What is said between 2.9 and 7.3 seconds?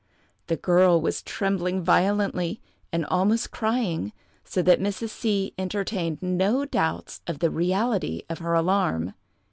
and almost crying, so that Mrs. C—— entertained no doubts